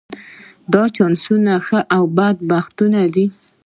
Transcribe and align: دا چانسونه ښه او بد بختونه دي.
دا 0.73 0.83
چانسونه 0.95 1.53
ښه 1.65 1.79
او 1.95 2.03
بد 2.17 2.37
بختونه 2.49 3.01
دي. 3.13 3.25